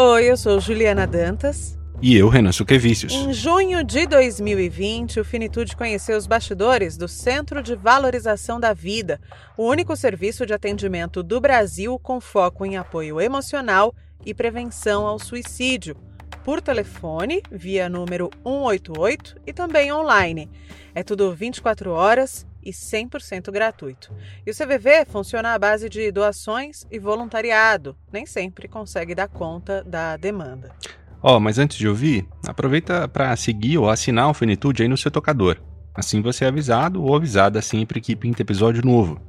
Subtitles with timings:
[0.00, 1.76] Oi, eu sou Juliana Dantas.
[2.00, 3.12] E eu, Renan Suquevicius.
[3.12, 9.20] Em junho de 2020, o Finitude conheceu os bastidores do Centro de Valorização da Vida,
[9.56, 13.92] o único serviço de atendimento do Brasil com foco em apoio emocional
[14.24, 15.96] e prevenção ao suicídio,
[16.44, 20.48] por telefone, via número 188 e também online.
[20.94, 24.12] É tudo 24 horas e 100% gratuito.
[24.46, 29.82] E o CVV funciona à base de doações e voluntariado, nem sempre consegue dar conta
[29.82, 30.70] da demanda.
[31.22, 34.98] Ó, oh, mas antes de ouvir, aproveita para seguir ou assinar o Finitude aí no
[34.98, 35.56] seu tocador.
[35.94, 39.20] Assim você é avisado ou avisada sempre que pinta episódio novo.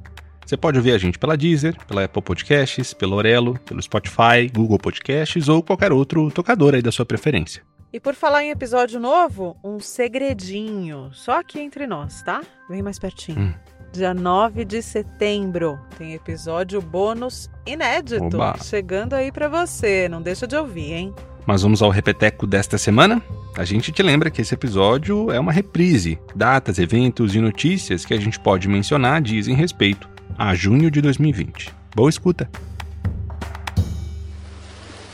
[0.46, 4.78] Você pode ouvir a gente pela Deezer, pela Apple Podcasts, pelo Orelo, pelo Spotify, Google
[4.78, 7.62] Podcasts ou qualquer outro tocador aí da sua preferência.
[7.92, 12.40] E por falar em episódio novo, um segredinho, só aqui entre nós, tá?
[12.68, 13.40] Vem mais pertinho.
[13.40, 13.54] Hum.
[13.92, 18.56] Dia 9 de setembro tem episódio bônus inédito Oba.
[18.62, 20.08] chegando aí para você.
[20.08, 21.14] Não deixa de ouvir, hein?
[21.44, 23.20] Mas vamos ao repeteco desta semana?
[23.56, 26.16] A gente te lembra que esse episódio é uma reprise.
[26.36, 31.74] Datas, eventos e notícias que a gente pode mencionar dizem respeito a junho de 2020.
[31.96, 32.48] Boa escuta!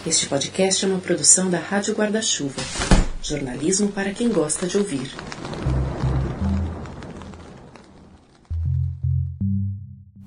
[0.07, 2.63] Este podcast é uma produção da Rádio Guarda-Chuva.
[3.21, 5.11] Jornalismo para quem gosta de ouvir.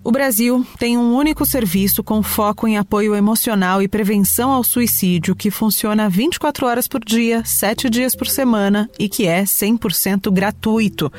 [0.09, 5.35] O Brasil tem um único serviço com foco em apoio emocional e prevenção ao suicídio
[5.35, 11.13] que funciona 24 horas por dia, 7 dias por semana e que é 100% gratuito.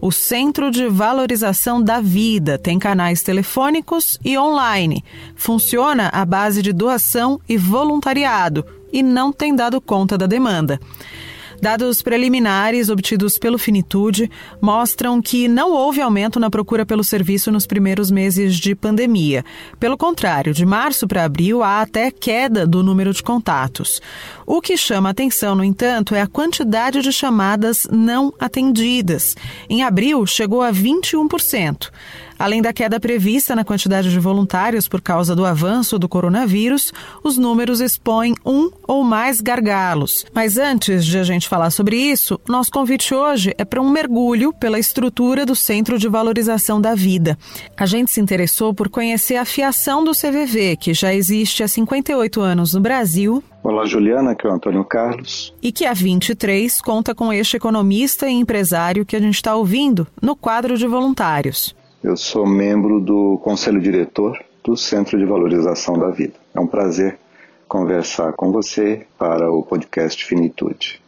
[0.00, 5.04] O Centro de Valorização da Vida tem canais telefônicos e online.
[5.34, 10.78] Funciona à base de doação e voluntariado e não tem dado conta da demanda.
[11.60, 17.66] Dados preliminares obtidos pelo Finitude mostram que não houve aumento na procura pelo serviço nos
[17.66, 19.44] primeiros meses de pandemia.
[19.80, 24.00] Pelo contrário, de março para abril há até queda do número de contatos.
[24.46, 29.34] O que chama atenção, no entanto, é a quantidade de chamadas não atendidas.
[29.68, 31.90] Em abril, chegou a 21%.
[32.38, 36.92] Além da queda prevista na quantidade de voluntários por causa do avanço do coronavírus,
[37.24, 40.24] os números expõem um ou mais gargalos.
[40.34, 44.52] Mas antes de a gente falar sobre isso, nosso convite hoje é para um mergulho
[44.52, 47.38] pela estrutura do Centro de Valorização da Vida.
[47.76, 52.40] A gente se interessou por conhecer a fiação do CVV, que já existe há 58
[52.40, 55.52] anos no Brasil Olá, Juliana, aqui é o Antônio Carlos.
[55.60, 60.06] E que há 23 conta com este economista e empresário que a gente está ouvindo
[60.22, 61.74] no quadro de voluntários.
[62.00, 66.34] Eu sou membro do Conselho Diretor do Centro de Valorização da Vida.
[66.54, 67.18] É um prazer
[67.66, 71.00] conversar com você para o podcast Finitude.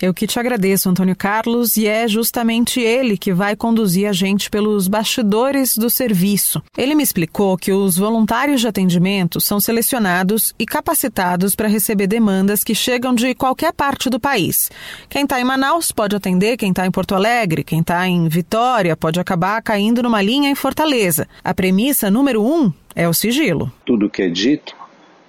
[0.00, 4.48] Eu que te agradeço, Antônio Carlos, e é justamente ele que vai conduzir a gente
[4.48, 6.62] pelos bastidores do serviço.
[6.76, 12.62] Ele me explicou que os voluntários de atendimento são selecionados e capacitados para receber demandas
[12.62, 14.70] que chegam de qualquer parte do país.
[15.08, 18.96] Quem está em Manaus pode atender quem está em Porto Alegre, quem está em Vitória
[18.96, 21.26] pode acabar caindo numa linha em Fortaleza.
[21.42, 23.72] A premissa número um é o sigilo.
[23.84, 24.76] Tudo que é dito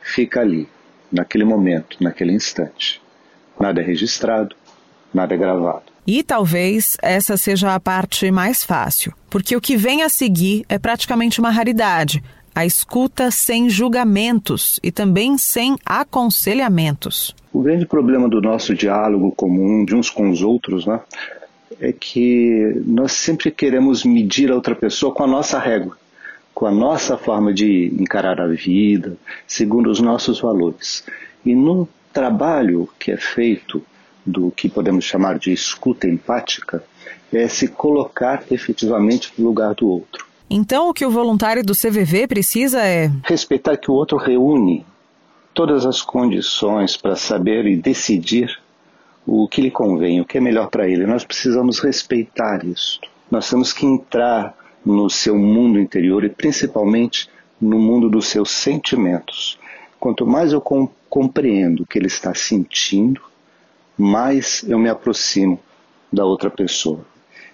[0.02, 0.69] fica ali,
[1.12, 3.02] naquele momento, naquele instante.
[3.59, 4.56] Nada é registrado,
[5.14, 5.84] nada é gravado.
[6.06, 10.80] E talvez essa seja a parte mais fácil, porque o que vem a seguir é
[10.80, 12.24] praticamente uma raridade.
[12.56, 17.36] A escuta sem julgamentos e também sem aconselhamentos.
[17.53, 21.00] O grande problema do nosso diálogo comum de uns com os outros, né,
[21.80, 25.97] é que nós sempre queremos medir a outra pessoa com a nossa régua,
[26.53, 29.16] com a nossa forma de encarar a vida,
[29.47, 31.03] segundo os nossos valores.
[31.46, 33.81] E no trabalho que é feito
[34.29, 36.84] do que podemos chamar de escuta empática
[37.31, 40.25] é se colocar efetivamente no lugar do outro.
[40.50, 44.85] Então, o que o voluntário do CVV precisa é respeitar que o outro reúne
[45.53, 48.59] todas as condições para saber e decidir
[49.28, 51.06] o que lhe convém, o que é melhor para ele.
[51.06, 53.00] Nós precisamos respeitar isso.
[53.29, 57.29] Nós temos que entrar no seu mundo interior e principalmente
[57.61, 59.59] no mundo dos seus sentimentos.
[60.00, 60.61] Quanto mais eu
[61.09, 63.22] compreendo o que ele está sentindo,
[63.99, 65.59] mais eu me aproximo
[66.11, 67.01] da outra pessoa.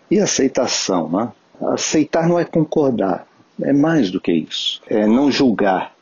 [0.09, 1.31] E aceitação, né?
[1.73, 3.27] Aceitar não é concordar,
[3.61, 4.81] é mais do que isso.
[4.87, 5.93] É não julgar,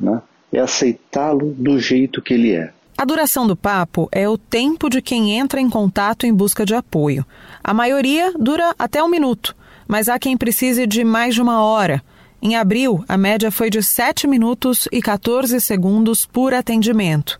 [0.00, 0.20] né?
[0.52, 2.72] é aceitá-lo do jeito que ele é.
[2.96, 6.74] A duração do papo é o tempo de quem entra em contato em busca de
[6.74, 7.26] apoio.
[7.62, 9.54] A maioria dura até um minuto,
[9.86, 12.02] mas há quem precise de mais de uma hora.
[12.46, 17.38] Em abril, a média foi de 7 minutos e 14 segundos por atendimento.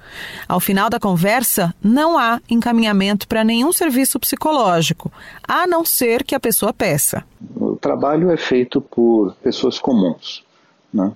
[0.49, 5.13] Ao final da conversa, não há encaminhamento para nenhum serviço psicológico,
[5.47, 7.23] a não ser que a pessoa peça.
[7.55, 10.43] O trabalho é feito por pessoas comuns.
[10.91, 11.13] Né?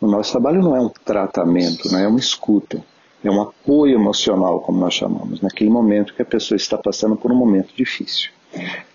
[0.00, 2.80] O nosso trabalho não é um tratamento, não é uma escuta.
[3.24, 7.32] é um apoio emocional, como nós chamamos, naquele momento que a pessoa está passando por
[7.32, 8.30] um momento difícil.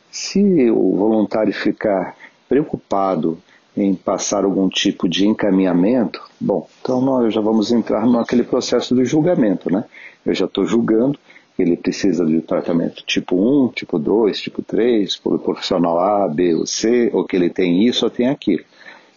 [0.09, 2.15] Se o voluntário ficar
[2.47, 3.37] preocupado
[3.77, 9.05] em passar algum tipo de encaminhamento, bom, então nós já vamos entrar naquele processo do
[9.05, 9.85] julgamento, né?
[10.25, 11.17] Eu já estou julgando
[11.59, 16.65] ele precisa de tratamento tipo 1, tipo 2, tipo 3, por profissional A, B ou
[16.67, 18.63] C, ou que ele tem isso ou tem aquilo.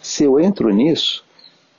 [0.01, 1.25] Se eu entro nisso,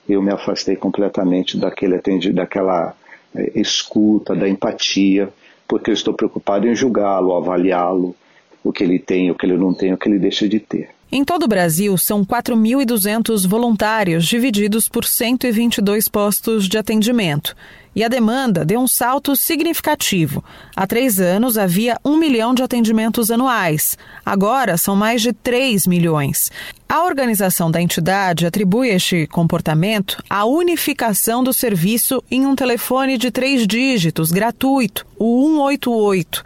[0.07, 2.95] eu me afastei completamente daquele atendido, daquela
[3.36, 5.30] é, escuta, da empatia,
[5.68, 8.16] porque eu estou preocupado em julgá-lo, avaliá-lo,
[8.63, 10.89] o que ele tem, o que ele não tem, o que ele deixa de ter.
[11.13, 17.54] Em todo o Brasil, são 4.200 voluntários divididos por 122 postos de atendimento.
[17.94, 20.44] E a demanda deu um salto significativo.
[20.76, 23.98] Há três anos havia um milhão de atendimentos anuais.
[24.26, 26.50] Agora são mais de 3 milhões.
[26.88, 33.32] A organização da entidade atribui este comportamento à unificação do serviço em um telefone de
[33.32, 36.44] três dígitos, gratuito, o 188.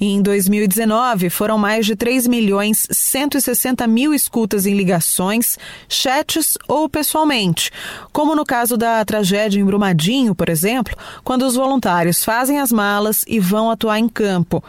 [0.00, 5.56] E em 2019, foram mais de 3 milhões 160 mil escutas em ligações,
[5.88, 7.70] chats ou pessoalmente,
[8.12, 10.75] como no caso da tragédia em Brumadinho, por exemplo,
[11.22, 14.64] quando os voluntários fazem as malas e vão atuar em campo.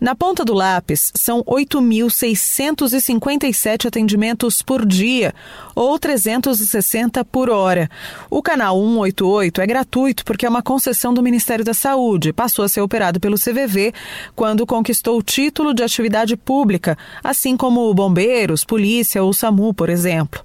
[0.00, 5.34] Na ponta do lápis, são 8.657 atendimentos por dia
[5.74, 7.90] ou 360 por hora.
[8.30, 12.32] O canal 188 é gratuito porque é uma concessão do Ministério da Saúde.
[12.32, 13.92] Passou a ser operado pelo CVV
[14.34, 20.42] quando conquistou o título de atividade pública, assim como bombeiros, polícia ou SAMU, por exemplo.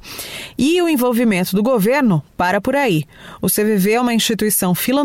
[0.58, 3.06] E o envolvimento do governo para por aí.
[3.42, 4.97] O CVV é uma instituição filantrópica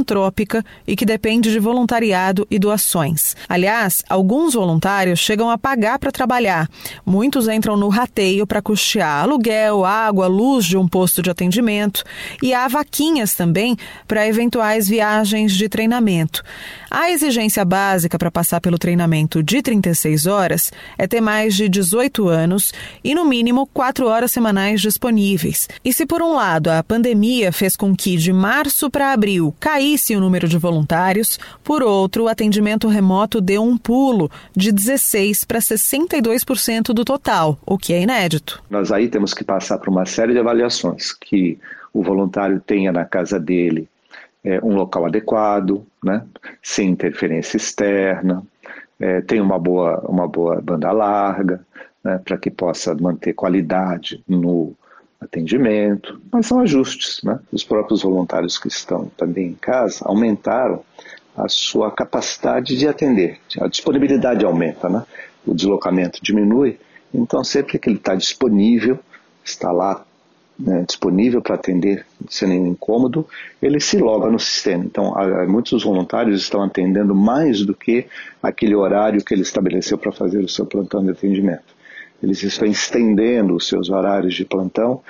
[0.87, 3.37] e que depende de voluntariado e doações.
[3.47, 6.67] Aliás, alguns voluntários chegam a pagar para trabalhar.
[7.05, 12.03] Muitos entram no rateio para custear aluguel, água, luz de um posto de atendimento
[12.43, 13.77] e há vaquinhas também
[14.09, 16.43] para eventuais viagens de treinamento.
[16.91, 22.29] A exigência básica para passar pelo treinamento de 36 horas é ter mais de 18
[22.29, 22.73] anos
[23.05, 25.69] e, no mínimo, 4 horas semanais disponíveis.
[25.85, 29.82] E se, por um lado, a pandemia fez com que de março para abril caísse
[30.17, 35.59] o número de voluntários, por outro, o atendimento remoto deu um pulo de 16% para
[35.59, 38.63] 62% do total, o que é inédito.
[38.71, 41.59] Nós aí temos que passar por uma série de avaliações que
[41.93, 43.89] o voluntário tenha na casa dele
[44.45, 46.25] é, um local adequado, né,
[46.63, 48.43] sem interferência externa,
[48.99, 51.61] é, tem uma boa, uma boa banda larga,
[52.05, 54.75] né, para que possa manter qualidade no
[55.23, 57.21] atendimento, mas são ajustes.
[57.23, 57.39] Né?
[57.53, 60.83] Os próprios voluntários que estão também em casa aumentaram
[61.37, 65.03] a sua capacidade de atender, a disponibilidade aumenta, né?
[65.47, 66.79] o deslocamento diminui,
[67.13, 68.99] então sempre que ele está disponível,
[69.43, 70.05] está lá
[70.59, 73.27] né, disponível para atender sem nenhum incômodo,
[73.61, 74.85] ele se loga no sistema.
[74.85, 78.07] Então, há, muitos voluntários estão atendendo mais do que
[78.43, 81.82] aquele horário que ele estabeleceu para fazer o seu plantão de atendimento.
[82.23, 85.01] Eles estão estendendo os seus horários de plantão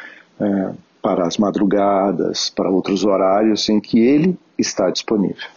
[0.40, 0.70] é,
[1.02, 5.48] para as madrugadas, para outros horários em que ele está disponível.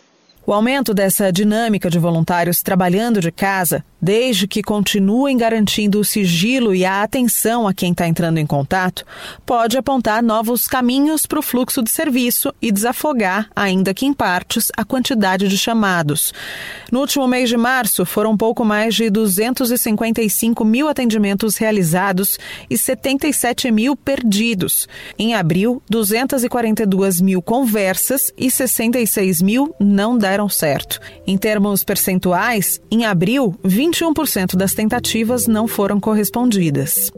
[0.47, 6.75] O aumento dessa dinâmica de voluntários trabalhando de casa, desde que continuem garantindo o sigilo
[6.75, 9.03] e a atenção a quem está entrando em contato,
[9.43, 14.71] pode apontar novos caminhos para o fluxo de serviço e desafogar, ainda que em partes,
[14.77, 16.31] a quantidade de chamados.
[16.91, 22.37] No último mês de março, foram pouco mais de 255 mil atendimentos realizados
[22.69, 24.87] e 77 mil perdidos.
[25.17, 30.99] Em abril, 242 mil conversas e 66 mil não deram certo.
[31.25, 33.57] Em termos percentuais, em abril,
[33.95, 37.11] 21% das tentativas não foram correspondidas.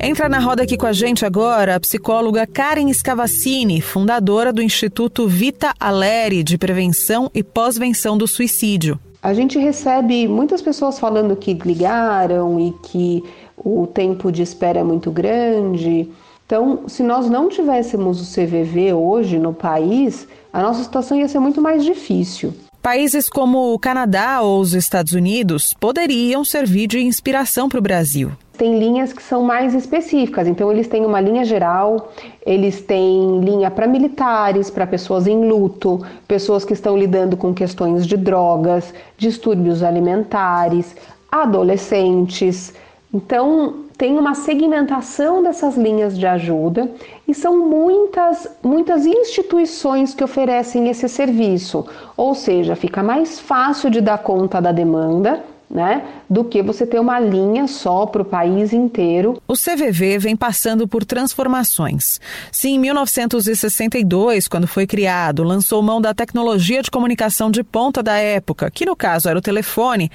[0.00, 5.26] Entra na roda aqui com a gente agora a psicóloga Karen Scavacini, fundadora do Instituto
[5.26, 9.00] Vita Aleri de Prevenção e Pós-Venção do Suicídio.
[9.22, 13.24] A gente recebe muitas pessoas falando que ligaram e que
[13.56, 16.08] o tempo de espera é muito grande.
[16.48, 21.38] Então, se nós não tivéssemos o CVV hoje no país, a nossa situação ia ser
[21.38, 22.54] muito mais difícil.
[22.80, 28.30] Países como o Canadá ou os Estados Unidos poderiam servir de inspiração para o Brasil.
[28.56, 32.14] Tem linhas que são mais específicas, então eles têm uma linha geral,
[32.46, 38.06] eles têm linha para militares, para pessoas em luto, pessoas que estão lidando com questões
[38.06, 40.96] de drogas, distúrbios alimentares,
[41.30, 42.72] adolescentes.
[43.12, 46.90] Então, tem uma segmentação dessas linhas de ajuda
[47.26, 51.86] e são muitas, muitas instituições que oferecem esse serviço.
[52.16, 56.04] Ou seja, fica mais fácil de dar conta da demanda, né?
[56.28, 59.40] Do que você ter uma linha só para o país inteiro.
[59.48, 62.20] O CVV vem passando por transformações.
[62.52, 68.16] Se em 1962, quando foi criado, lançou mão da tecnologia de comunicação de ponta da
[68.16, 70.10] época, que no caso era o telefone,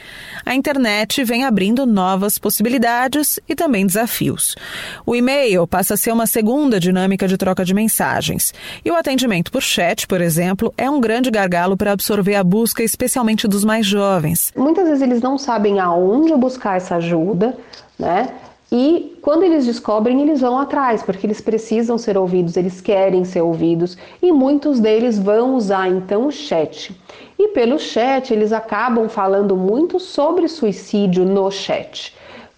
[0.46, 4.56] a internet vem abrindo novas possibilidades e também desafios.
[5.06, 8.54] O e-mail passa a ser uma segunda dinâmica de troca de mensagens.
[8.86, 12.84] E o atendimento por chat, por exemplo, é um grande gargalo para absorver a busca,
[12.84, 14.52] especialmente dos mais jovens.
[14.56, 16.03] Muitas vezes eles não sabem aonde
[16.38, 17.58] buscar essa ajuda,
[17.98, 18.30] né?
[18.72, 23.42] E quando eles descobrem, eles vão atrás, porque eles precisam ser ouvidos, eles querem ser
[23.42, 26.92] ouvidos, e muitos deles vão usar então o chat.
[27.38, 32.14] E pelo chat, eles acabam falando muito sobre suicídio no chat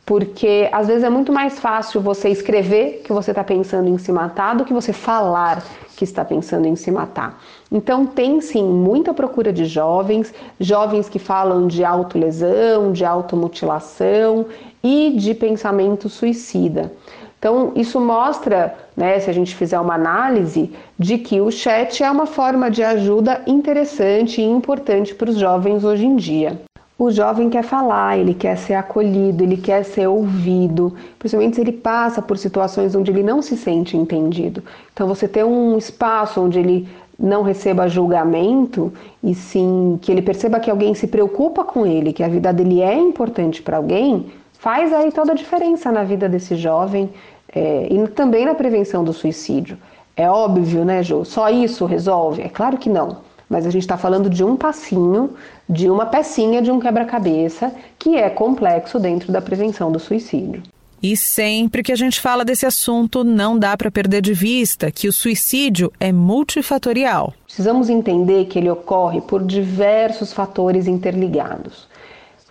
[0.06, 4.12] porque às vezes é muito mais fácil você escrever que você está pensando em se
[4.12, 5.64] matar do que você falar
[5.96, 7.42] que está pensando em se matar.
[7.72, 14.46] Então tem sim muita procura de jovens, jovens que falam de autolesão, de automutilação
[14.84, 16.92] e de pensamento suicida.
[17.40, 22.10] Então isso mostra, né, se a gente fizer uma análise, de que o chat é
[22.10, 26.62] uma forma de ajuda interessante e importante para os jovens hoje em dia.
[26.98, 31.74] O jovem quer falar, ele quer ser acolhido, ele quer ser ouvido, principalmente se ele
[31.74, 34.64] passa por situações onde ele não se sente entendido.
[34.94, 38.92] Então, você ter um espaço onde ele não receba julgamento
[39.24, 42.82] e sim que ele perceba que alguém se preocupa com ele, que a vida dele
[42.82, 47.10] é importante para alguém, faz aí toda a diferença na vida desse jovem
[47.54, 49.78] é, e também na prevenção do suicídio.
[50.18, 51.26] É óbvio, né, Jô?
[51.26, 52.42] Só isso resolve?
[52.42, 53.18] É claro que não
[53.50, 55.32] mas a gente está falando de um passinho,
[55.70, 60.64] de uma pecinha de um quebra-cabeça que é complexo dentro da prevenção do suicídio.
[61.06, 65.08] E sempre que a gente fala desse assunto, não dá para perder de vista que
[65.08, 67.32] o suicídio é multifatorial.
[67.46, 71.88] Precisamos entender que ele ocorre por diversos fatores interligados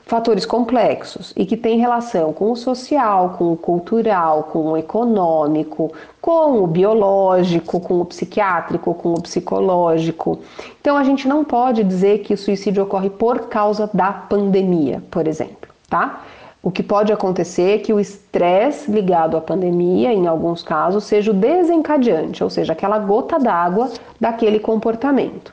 [0.06, 5.90] fatores complexos e que têm relação com o social, com o cultural, com o econômico,
[6.20, 10.40] com o biológico, com o psiquiátrico, com o psicológico.
[10.78, 15.26] Então a gente não pode dizer que o suicídio ocorre por causa da pandemia, por
[15.26, 16.22] exemplo, tá?
[16.64, 21.30] O que pode acontecer é que o estresse ligado à pandemia, em alguns casos, seja
[21.30, 25.52] o desencadeante, ou seja, aquela gota d'água daquele comportamento.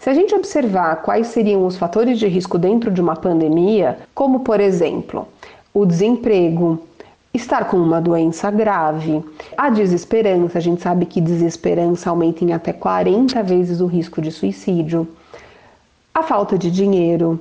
[0.00, 4.40] Se a gente observar quais seriam os fatores de risco dentro de uma pandemia, como
[4.40, 5.28] por exemplo,
[5.74, 6.80] o desemprego,
[7.34, 9.22] estar com uma doença grave,
[9.58, 14.32] a desesperança, a gente sabe que desesperança aumenta em até 40 vezes o risco de
[14.32, 15.06] suicídio,
[16.14, 17.38] a falta de dinheiro.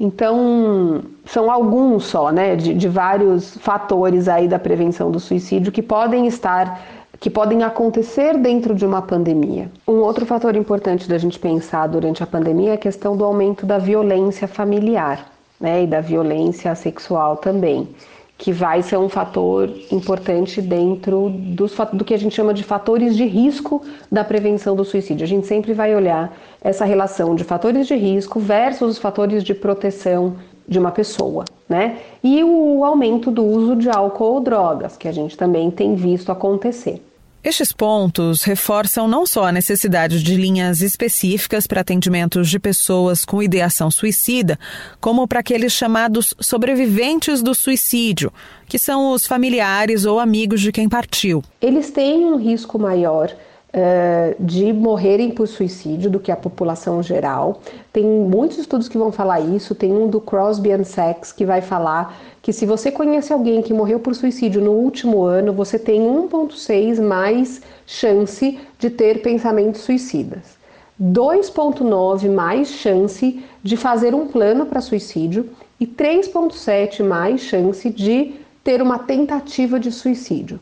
[0.00, 5.82] Então, são alguns só, né, de, de vários fatores aí da prevenção do suicídio que
[5.82, 6.80] podem estar
[7.20, 9.68] que podem acontecer dentro de uma pandemia.
[9.88, 13.66] Um outro fator importante da gente pensar durante a pandemia é a questão do aumento
[13.66, 15.26] da violência familiar
[15.60, 17.88] né, e da violência sexual também,
[18.38, 23.16] que vai ser um fator importante dentro dos, do que a gente chama de fatores
[23.16, 25.24] de risco da prevenção do suicídio.
[25.24, 29.52] A gente sempre vai olhar essa relação de fatores de risco versus os fatores de
[29.54, 30.36] proteção
[30.68, 31.98] de uma pessoa, né?
[32.22, 36.30] E o aumento do uso de álcool ou drogas, que a gente também tem visto
[36.30, 37.02] acontecer.
[37.48, 43.42] Estes pontos reforçam não só a necessidade de linhas específicas para atendimentos de pessoas com
[43.42, 44.58] ideação suicida,
[45.00, 48.30] como para aqueles chamados sobreviventes do suicídio,
[48.66, 51.42] que são os familiares ou amigos de quem partiu.
[51.58, 53.34] Eles têm um risco maior
[53.68, 57.60] uh, de morrerem por suicídio do que a população geral.
[57.92, 59.74] Tem muitos estudos que vão falar isso.
[59.74, 63.74] Tem um do Crosby and Sachs que vai falar que se você conhece alguém que
[63.74, 70.58] morreu por suicídio no último ano, você tem 1,6 mais chance de ter pensamentos suicidas.
[71.00, 75.48] 2,9 mais chance de fazer um plano para suicídio
[75.78, 78.34] e 3,7 mais chance de
[78.64, 80.58] ter uma tentativa de suicídio.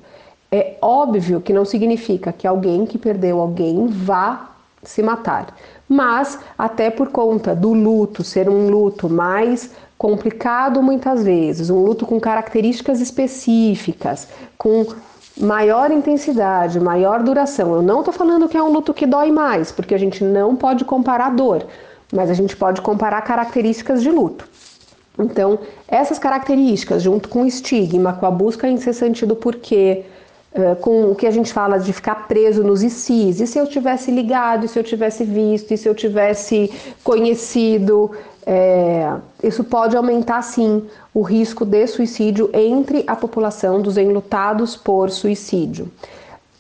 [0.51, 4.51] É óbvio que não significa que alguém que perdeu alguém vá
[4.83, 5.55] se matar,
[5.89, 12.07] mas até por conta do luto ser um luto mais complicado muitas vezes, um luto
[12.07, 14.87] com características específicas, com
[15.41, 17.75] maior intensidade, maior duração.
[17.75, 20.55] Eu não estou falando que é um luto que dói mais, porque a gente não
[20.55, 21.67] pode comparar dor,
[22.13, 24.49] mas a gente pode comparar características de luto.
[25.19, 30.05] Então, essas características, junto com o estigma, com a busca incessante do porquê,
[30.81, 33.41] com o que a gente fala de ficar preso nos ICs.
[33.41, 36.71] E se eu tivesse ligado, e se eu tivesse visto, e se eu tivesse
[37.03, 38.11] conhecido,
[38.47, 45.11] é, isso pode aumentar sim o risco de suicídio entre a população dos enlutados por
[45.11, 45.91] suicídio.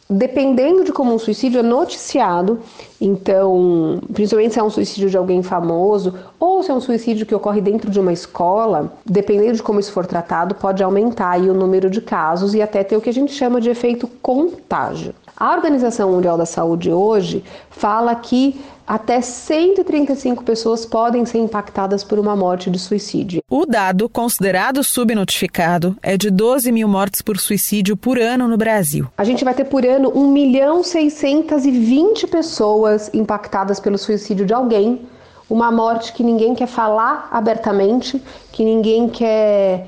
[0.08, 2.60] Dependendo de como um suicídio é noticiado,
[3.00, 7.34] então, principalmente se é um suicídio de alguém famoso ou se é um suicídio que
[7.34, 11.90] ocorre dentro de uma escola, dependendo de como isso for tratado, pode aumentar o número
[11.90, 15.14] de casos e até ter o que a gente chama de efeito contágio.
[15.36, 22.18] A Organização Mundial da Saúde hoje fala que até 135 pessoas podem ser impactadas por
[22.18, 23.42] uma morte de suicídio.
[23.50, 29.08] O dado, considerado subnotificado, é de 12 mil mortes por suicídio por ano no Brasil.
[29.18, 35.06] A gente vai ter por ano 1 milhão 620 pessoas impactadas pelo suicídio de alguém.
[35.48, 39.86] Uma morte que ninguém quer falar abertamente, que ninguém quer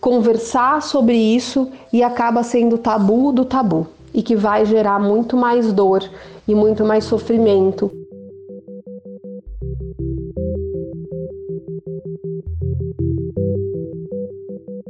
[0.00, 5.72] conversar sobre isso e acaba sendo tabu do tabu e que vai gerar muito mais
[5.72, 6.08] dor
[6.48, 7.90] e muito mais sofrimento.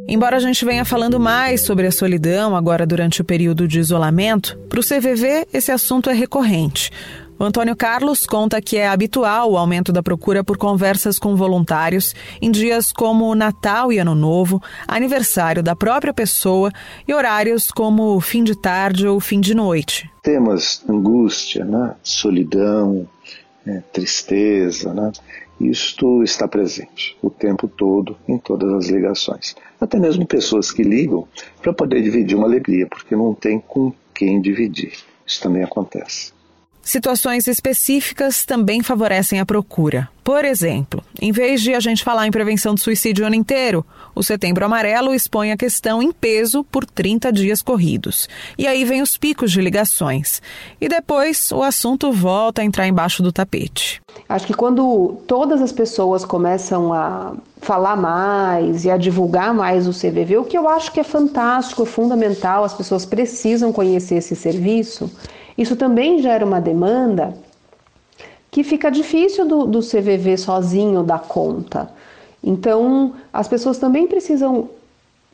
[0.08, 4.56] Embora a gente venha falando mais sobre a solidão agora durante o período de isolamento,
[4.68, 6.90] para o CVV esse assunto é recorrente.
[7.38, 12.14] O Antônio Carlos conta que é habitual o aumento da procura por conversas com voluntários
[12.40, 16.72] em dias como Natal e Ano Novo, aniversário da própria pessoa
[17.06, 20.10] e horários como fim de tarde ou fim de noite.
[20.22, 21.94] Temas angústia, né?
[22.02, 23.06] solidão,
[23.66, 25.12] é, tristeza, né?
[25.60, 29.54] isto está presente o tempo todo em todas as ligações.
[29.78, 31.28] Até mesmo pessoas que ligam
[31.60, 34.94] para poder dividir uma alegria, porque não tem com quem dividir.
[35.26, 36.35] Isso também acontece.
[36.86, 40.08] Situações específicas também favorecem a procura.
[40.22, 43.84] Por exemplo, em vez de a gente falar em prevenção de suicídio o ano inteiro,
[44.14, 48.28] o Setembro Amarelo expõe a questão em peso por 30 dias corridos.
[48.56, 50.40] E aí vem os picos de ligações.
[50.80, 54.00] E depois o assunto volta a entrar embaixo do tapete.
[54.28, 59.90] Acho que quando todas as pessoas começam a falar mais e a divulgar mais o
[59.90, 64.36] CVV, o que eu acho que é fantástico, é fundamental, as pessoas precisam conhecer esse
[64.36, 65.10] serviço
[65.56, 67.34] isso também gera uma demanda
[68.50, 71.90] que fica difícil do, do CVV sozinho dar conta.
[72.42, 74.70] Então, as pessoas também precisam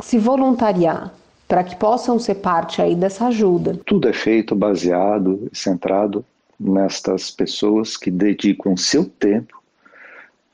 [0.00, 1.12] se voluntariar
[1.46, 3.78] para que possam ser parte aí dessa ajuda.
[3.84, 6.24] Tudo é feito baseado e centrado
[6.58, 9.62] nestas pessoas que dedicam seu tempo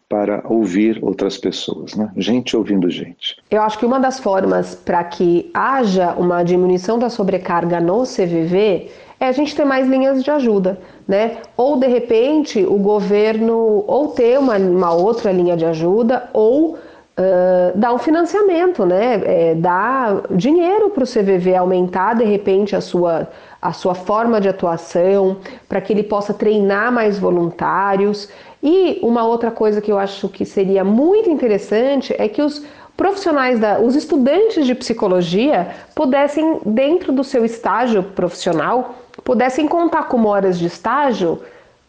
[0.09, 2.11] para ouvir outras pessoas, né?
[2.17, 3.37] Gente ouvindo gente.
[3.51, 8.91] Eu acho que uma das formas para que haja uma diminuição da sobrecarga no CVV
[9.21, 11.39] é a gente ter mais linhas de ajuda, né?
[11.57, 16.79] Ou de repente o governo ou ter uma, uma outra linha de ajuda ou
[17.19, 19.21] uh, um financiamento, né?
[19.25, 23.29] É, dar dinheiro para o CVV aumentar de repente a sua
[23.61, 28.29] a sua forma de atuação, para que ele possa treinar mais voluntários.
[28.63, 32.65] E uma outra coisa que eu acho que seria muito interessante é que os
[32.99, 40.27] profissionais da, os estudantes de psicologia pudessem dentro do seu estágio profissional pudessem contar como
[40.27, 41.41] horas de estágio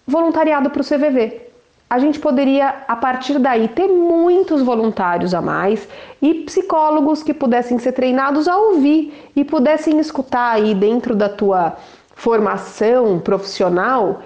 [0.06, 1.41] voluntariado para o CVV.
[1.89, 5.88] A gente poderia, a partir daí, ter muitos voluntários a mais
[6.22, 11.76] e psicólogos que pudessem ser treinados a ouvir e pudessem escutar aí dentro da tua
[12.13, 14.22] formação profissional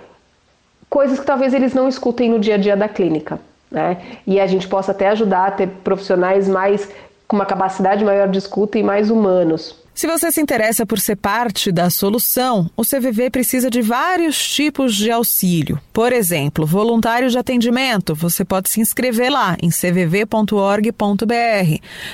[0.89, 3.39] coisas que talvez eles não escutem no dia a dia da clínica.
[3.73, 3.97] Né?
[4.27, 6.89] E a gente possa até ajudar a ter profissionais mais
[7.27, 9.82] com uma capacidade maior de escuta e mais humanos.
[9.95, 14.95] Se você se interessa por ser parte da solução, o CVV precisa de vários tipos
[14.95, 15.79] de auxílio.
[15.93, 20.95] Por exemplo, voluntário de atendimento, você pode se inscrever lá em cvv.org.br.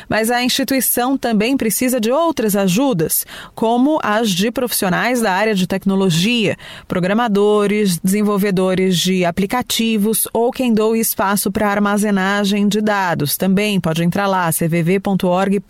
[0.10, 5.66] Mas a instituição também precisa de outras ajudas, como as de profissionais da área de
[5.66, 13.38] tecnologia, programadores, desenvolvedores de aplicativos ou quem doe espaço para armazenagem de dados.
[13.38, 15.70] Também pode entrar lá, cvv.org.br.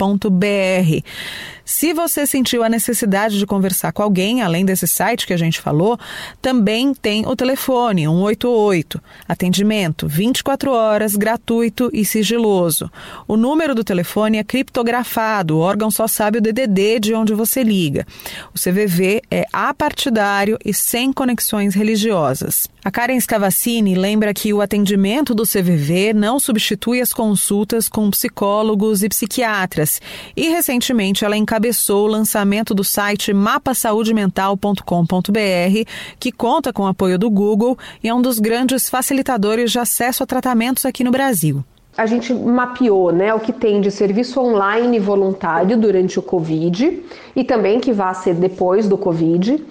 [1.71, 5.61] Se você sentiu a necessidade de conversar com alguém, além desse site que a gente
[5.61, 5.99] falou,
[6.41, 8.99] também tem o telefone 188.
[9.27, 12.91] Atendimento 24 horas, gratuito e sigiloso.
[13.27, 17.61] O número do telefone é criptografado, o órgão só sabe o DDD de onde você
[17.61, 18.03] liga.
[18.51, 22.67] O CVV é apartidário e sem conexões religiosas.
[22.83, 29.03] A Karen Scavacini lembra que o atendimento do CVV não substitui as consultas com psicólogos
[29.03, 30.01] e psiquiatras
[30.35, 37.19] e recentemente ela encabeçou encabeçou o lançamento do site mapasaudemental.com.br, que conta com o apoio
[37.19, 41.61] do Google e é um dos grandes facilitadores de acesso a tratamentos aqui no Brasil.
[41.97, 47.03] A gente mapeou né, o que tem de serviço online voluntário durante o Covid
[47.35, 49.61] e também que vai ser depois do Covid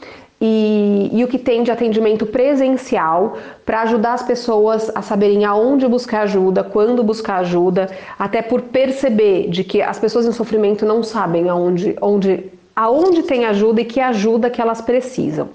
[0.41, 5.89] e, e, o que tem de atendimento presencial para ajudar as pessoas a saberem aonde
[5.89, 11.03] buscar ajuda, quando buscar ajuda, até por perceber de que as pessoas em sofrimento não
[11.03, 12.45] sabem aonde, onde,
[12.77, 15.49] aonde tem ajuda e que ajuda que elas precisam.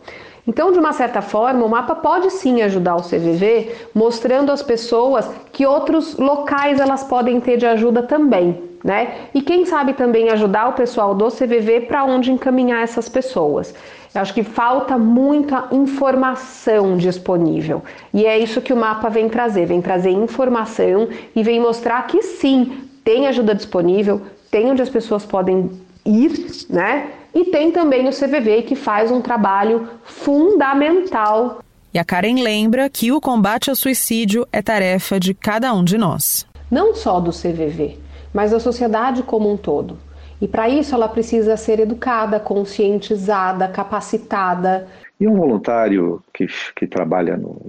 [0.46, 5.30] Então, de uma certa forma, o mapa pode sim ajudar o CVV, mostrando às pessoas
[5.54, 8.73] que outros locais elas podem ter de ajuda também.
[8.84, 9.28] Né?
[9.34, 13.74] E quem sabe também ajudar o pessoal do CVV para onde encaminhar essas pessoas.
[14.14, 17.82] Eu acho que falta muita informação disponível.
[18.14, 22.22] E é isso que o mapa vem trazer, vem trazer informação e vem mostrar que
[22.22, 25.72] sim, tem ajuda disponível, tem onde as pessoas podem
[26.06, 27.10] ir, né?
[27.34, 31.64] E tem também o CVV que faz um trabalho fundamental.
[31.92, 35.98] E a Karen lembra que o combate ao suicídio é tarefa de cada um de
[35.98, 36.46] nós.
[36.70, 37.98] Não só do CVV,
[38.34, 39.98] mas da sociedade como um todo.
[40.42, 44.88] E para isso ela precisa ser educada, conscientizada, capacitada.
[45.20, 47.62] E um voluntário que, que trabalha no,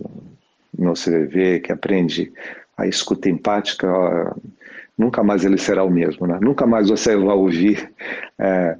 [0.77, 2.33] no CVV, que aprende
[2.77, 4.35] a escuta empática,
[4.99, 6.27] nunca mais ele será o mesmo.
[6.27, 6.39] Né?
[6.41, 7.93] Nunca mais você vai ouvir
[8.39, 8.77] é,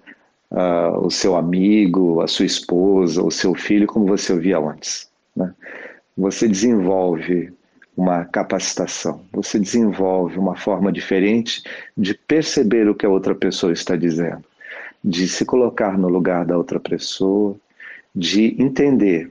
[1.01, 5.09] o seu amigo, a sua esposa, o seu filho como você ouvia antes.
[5.37, 5.53] Né?
[6.17, 7.53] Você desenvolve
[7.97, 11.63] uma capacitação, você desenvolve uma forma diferente
[11.97, 14.45] de perceber o que a outra pessoa está dizendo,
[15.03, 17.57] de se colocar no lugar da outra pessoa,
[18.15, 19.31] de entender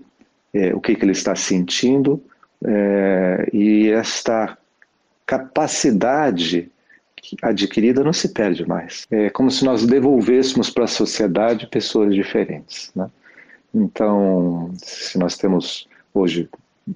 [0.54, 2.23] é, o que, que ele está sentindo
[2.65, 4.58] é, e esta
[5.26, 6.71] capacidade
[7.41, 9.08] adquirida não se perde mais.
[9.10, 12.91] É como se nós devolvêssemos para a sociedade pessoas diferentes.
[12.95, 13.10] Né?
[13.73, 16.49] Então, se nós temos hoje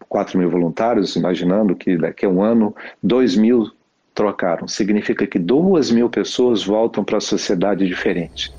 [0.08, 3.72] 4 mil voluntários, imaginando que daqui a um ano 2 mil
[4.14, 8.52] trocaram, significa que 2 mil pessoas voltam para a sociedade diferente.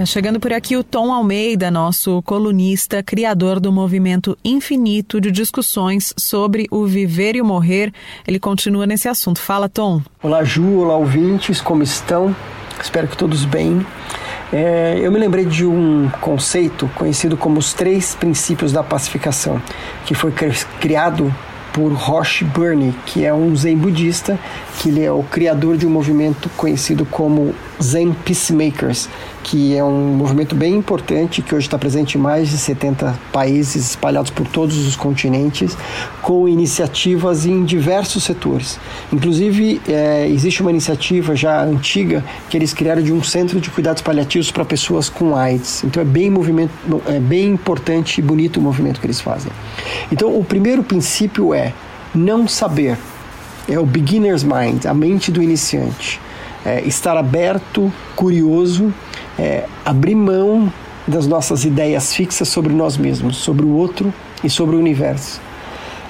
[0.00, 6.14] Tá chegando por aqui o Tom Almeida, nosso colunista, criador do movimento infinito de discussões
[6.16, 7.92] sobre o viver e o morrer.
[8.26, 9.42] Ele continua nesse assunto.
[9.42, 10.00] Fala, Tom.
[10.22, 10.78] Olá, Ju.
[10.78, 11.60] Olá, ouvintes.
[11.60, 12.34] Como estão?
[12.82, 13.84] Espero que todos bem.
[14.50, 19.60] É, eu me lembrei de um conceito conhecido como os três princípios da pacificação,
[20.06, 20.32] que foi
[20.80, 21.30] criado
[21.72, 24.38] por Rosh Burney, que é um zen budista,
[24.78, 29.08] que ele é o criador de um movimento conhecido como Zen Peacemakers,
[29.42, 33.90] que é um movimento bem importante que hoje está presente em mais de 70 países
[33.90, 35.76] espalhados por todos os continentes,
[36.22, 38.78] com iniciativas em diversos setores.
[39.12, 44.02] Inclusive, é, existe uma iniciativa já antiga que eles criaram de um centro de cuidados
[44.02, 45.84] paliativos para pessoas com AIDS.
[45.84, 46.72] Então é bem movimento,
[47.06, 49.50] é bem importante e bonito o movimento que eles fazem.
[50.12, 51.72] Então o primeiro princípio é
[52.14, 52.98] não saber.
[53.68, 56.20] É o beginner's mind, a mente do iniciante.
[56.64, 58.92] É estar aberto, curioso
[59.38, 60.72] é, abrir mão
[61.06, 64.12] das nossas ideias fixas sobre nós mesmos, sobre o outro
[64.44, 65.40] e sobre o universo.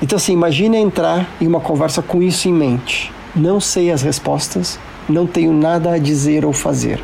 [0.03, 3.13] Então, assim, imagine entrar em uma conversa com isso em mente.
[3.35, 4.79] Não sei as respostas,
[5.09, 7.01] não tenho nada a dizer ou fazer.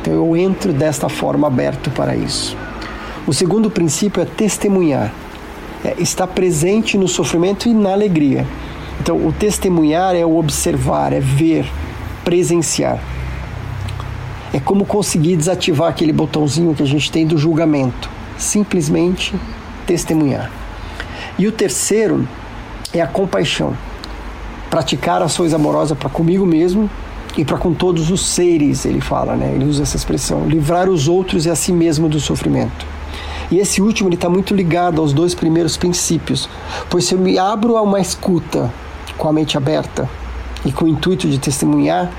[0.00, 2.56] Então, eu entro desta forma aberto para isso.
[3.26, 5.12] O segundo princípio é testemunhar,
[5.84, 8.46] é estar presente no sofrimento e na alegria.
[9.00, 11.66] Então, o testemunhar é o observar, é ver,
[12.24, 13.00] presenciar
[14.52, 18.10] é como conseguir desativar aquele botãozinho que a gente tem do julgamento.
[18.36, 19.34] Simplesmente
[19.86, 20.50] testemunhar.
[21.38, 22.26] E o terceiro
[22.92, 23.76] é a compaixão.
[24.68, 26.90] Praticar ações amorosas para comigo mesmo
[27.36, 29.52] e para com todos os seres, ele fala, né?
[29.54, 30.46] Ele usa essa expressão.
[30.46, 32.86] Livrar os outros e a si mesmo do sofrimento.
[33.50, 36.48] E esse último está muito ligado aos dois primeiros princípios,
[36.88, 38.72] pois se eu me abro a uma escuta
[39.18, 40.08] com a mente aberta
[40.64, 42.12] e com o intuito de testemunhar,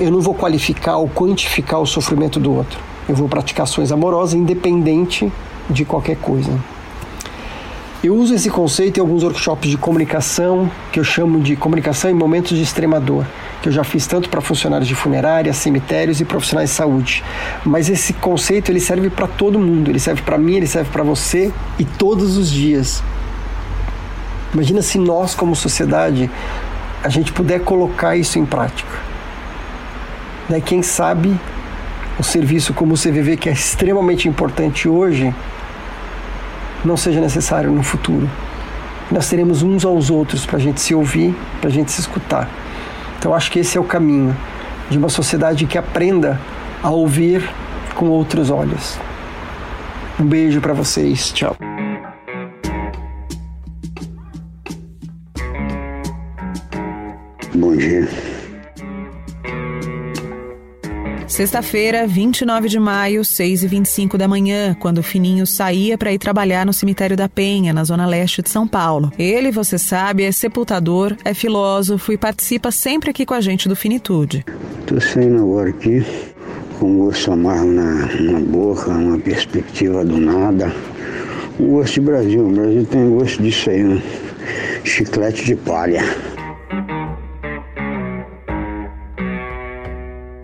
[0.00, 2.78] eu não vou qualificar ou quantificar o sofrimento do outro.
[3.08, 5.32] Eu vou praticar ações amorosas independente
[5.68, 6.52] de qualquer coisa.
[8.04, 12.14] Eu uso esse conceito em alguns workshops de comunicação, que eu chamo de comunicação em
[12.14, 13.26] momentos de extrema dor,
[13.60, 17.24] que eu já fiz tanto para funcionários de funerária, cemitérios e profissionais de saúde.
[17.64, 21.02] Mas esse conceito ele serve para todo mundo, ele serve para mim, ele serve para
[21.02, 23.02] você e todos os dias.
[24.54, 26.30] Imagina se nós como sociedade
[27.02, 29.15] a gente puder colocar isso em prática
[30.48, 31.38] né, quem sabe
[32.18, 35.34] o serviço como o CVV, que é extremamente importante hoje,
[36.84, 38.28] não seja necessário no futuro.
[39.10, 42.48] Nós teremos uns aos outros para a gente se ouvir, para a gente se escutar.
[43.18, 44.36] Então acho que esse é o caminho
[44.88, 46.40] de uma sociedade que aprenda
[46.82, 47.48] a ouvir
[47.94, 48.98] com outros olhos.
[50.18, 51.56] Um beijo para vocês, tchau.
[57.54, 58.35] Bom dia.
[61.26, 66.18] Sexta-feira, 29 de maio, 6 e 25 da manhã, quando o Fininho saía para ir
[66.18, 69.12] trabalhar no cemitério da Penha, na zona leste de São Paulo.
[69.18, 73.74] Ele, você sabe, é sepultador, é filósofo e participa sempre aqui com a gente do
[73.74, 74.44] Finitude.
[74.86, 76.04] Tô saindo agora aqui,
[76.78, 80.72] com gosto amargo na, na boca, uma perspectiva do nada.
[81.58, 84.00] Um gosto de Brasil, o Brasil tem gosto disso aí, né?
[84.84, 86.04] chiclete de palha.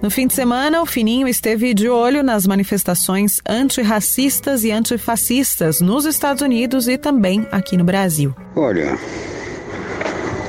[0.02, 6.04] No fim de semana, o Fininho esteve de olho nas manifestações antirracistas e antifascistas nos
[6.06, 8.34] Estados Unidos e também aqui no Brasil.
[8.56, 8.98] Olha,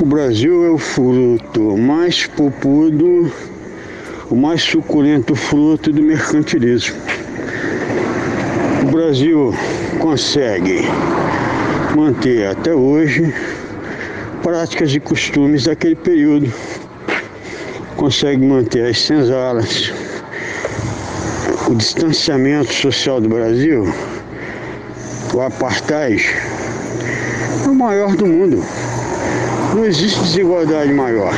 [0.02, 3.32] o Brasil é o fruto mais popudo,
[4.28, 6.96] o mais suculento fruto do mercantilismo.
[8.82, 9.54] O Brasil
[10.00, 10.80] consegue
[11.96, 13.32] manter até hoje
[14.42, 16.52] práticas e costumes daquele período
[18.04, 19.94] consegue manter as senzalas,
[21.70, 23.88] o distanciamento social do Brasil,
[25.34, 26.36] o apartheid,
[27.64, 28.62] é o maior do mundo.
[29.74, 31.34] Não existe desigualdade maior.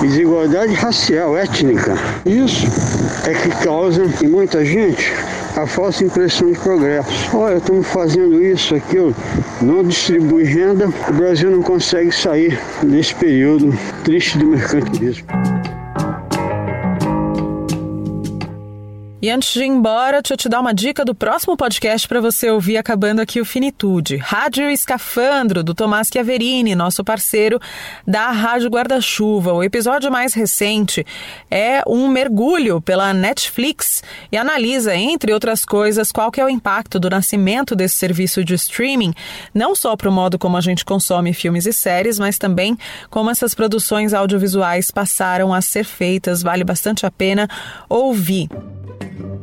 [0.00, 1.96] Desigualdade racial, étnica.
[2.24, 2.68] Isso
[3.26, 5.12] é que causa em muita gente
[5.58, 7.36] a falsa impressão de progresso.
[7.36, 9.14] Olha, estamos fazendo isso, aquilo,
[9.60, 15.26] não distribui renda, o Brasil não consegue sair desse período triste do mercantilismo.
[19.28, 22.18] E antes de ir embora, deixa eu te dar uma dica do próximo podcast para
[22.18, 24.16] você ouvir acabando aqui o Finitude.
[24.16, 27.60] Rádio Escafandro, do Tomás Chiaverini, nosso parceiro
[28.06, 29.52] da Rádio Guarda-Chuva.
[29.52, 31.04] O episódio mais recente
[31.50, 36.98] é um mergulho pela Netflix e analisa, entre outras coisas, qual que é o impacto
[36.98, 39.12] do nascimento desse serviço de streaming,
[39.52, 42.78] não só para o modo como a gente consome filmes e séries, mas também
[43.10, 46.42] como essas produções audiovisuais passaram a ser feitas.
[46.42, 47.46] Vale bastante a pena
[47.90, 48.48] ouvir.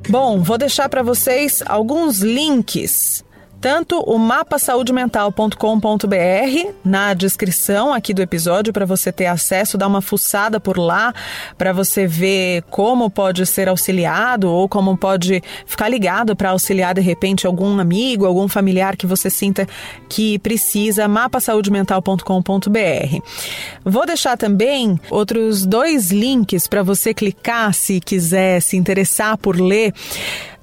[0.09, 3.23] Bom, vou deixar para vocês alguns links
[3.59, 10.57] tanto o mapasaudemental.com.br na descrição aqui do episódio para você ter acesso, dar uma fuçada
[10.59, 11.13] por lá
[11.57, 17.01] para você ver como pode ser auxiliado ou como pode ficar ligado para auxiliar de
[17.01, 19.67] repente algum amigo, algum familiar que você sinta
[20.09, 23.19] que precisa, mapasaudemental.com.br.
[23.83, 29.93] Vou deixar também outros dois links para você clicar se quiser se interessar por ler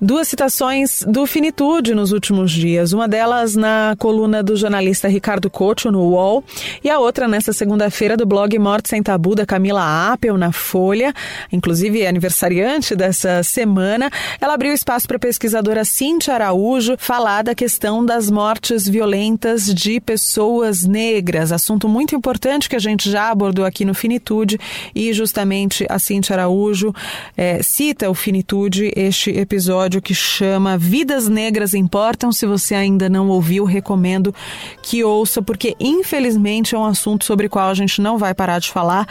[0.03, 2.93] duas citações do Finitude nos últimos dias.
[2.93, 6.43] Uma delas na coluna do jornalista Ricardo Couto no UOL
[6.83, 11.15] e a outra nesta segunda-feira do blog Morte Sem Tabu da Camila Apel na Folha,
[11.53, 14.11] inclusive aniversariante dessa semana.
[14.41, 20.01] Ela abriu espaço para a pesquisadora Cintia Araújo falar da questão das mortes violentas de
[20.01, 24.59] pessoas negras, assunto muito importante que a gente já abordou aqui no Finitude
[24.93, 26.93] e justamente a Cintia Araújo
[27.37, 32.33] é, cita o Finitude, este episódio episódio que chama Vidas Negras Importam.
[32.33, 34.35] Se você ainda não ouviu, recomendo
[34.83, 38.59] que ouça, porque infelizmente é um assunto sobre o qual a gente não vai parar
[38.59, 39.07] de falar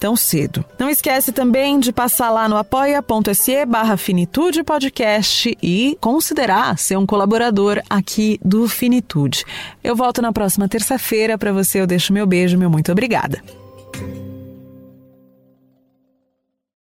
[0.00, 0.64] tão cedo.
[0.78, 7.06] Não esquece também de passar lá no apoia.se barra Finitude Podcast e considerar ser um
[7.06, 9.44] colaborador aqui do Finitude.
[9.84, 11.36] Eu volto na próxima terça-feira.
[11.36, 13.42] Para você eu deixo meu beijo, meu muito obrigada.